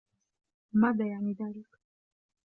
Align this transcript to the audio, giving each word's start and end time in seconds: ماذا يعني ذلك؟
ماذا 0.73 1.05
يعني 1.07 1.33
ذلك؟ 1.33 1.67